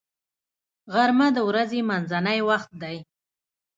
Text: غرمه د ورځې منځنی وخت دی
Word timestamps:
غرمه 0.93 1.27
د 1.33 1.37
ورځې 1.49 1.79
منځنی 1.89 2.39
وخت 2.49 2.71
دی 2.81 2.97